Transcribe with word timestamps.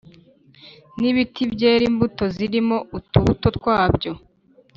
n’ibiti 0.99 1.41
byera 1.53 1.83
imbuto 1.89 2.23
zirimo 2.35 2.77
utubuto 2.97 3.47
twabyo 3.57 4.11